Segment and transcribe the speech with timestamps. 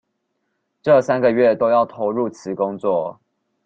[0.81, 3.19] 這三個月都要投入此工作